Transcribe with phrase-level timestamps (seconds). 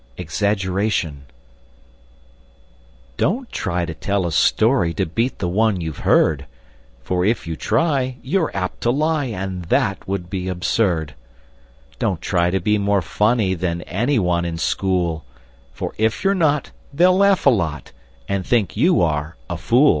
[0.17, 1.25] [Illustration: Exaggeration] EXAGGERATION
[3.17, 6.47] Don't try to tell a story To beat the one you've heard;
[7.03, 11.13] For if you try, you're apt to lie, And that would be absurd!
[11.99, 15.23] Don't try to be more funny Than any one in school;
[15.71, 17.91] For if you're not, they'll laugh a lot,
[18.27, 19.89] And think you are a fool!